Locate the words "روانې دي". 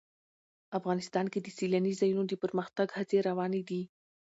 3.27-3.81